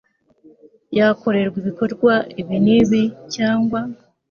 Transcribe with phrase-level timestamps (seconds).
[0.97, 3.03] yakorerwa ibikorwa ibi n ibi
[3.33, 3.79] cyangwa